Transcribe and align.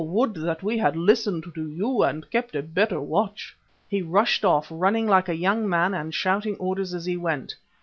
would 0.03 0.33
that 0.33 0.63
we 0.63 0.79
had 0.79 0.95
listened 0.95 1.45
to 1.53 1.63
you 1.69 2.01
and 2.01 2.27
kept 2.31 2.55
a 2.55 2.63
better 2.63 2.99
watch!" 2.99 3.55
He 3.87 4.01
rushed 4.01 4.43
off, 4.43 4.67
running 4.71 5.05
like 5.05 5.29
a 5.29 5.35
young 5.35 5.69
man 5.69 5.93
and 5.93 6.11
shouting 6.11 6.55
orders 6.55 6.95
as 6.95 7.05
he 7.05 7.17
went. 7.17 7.55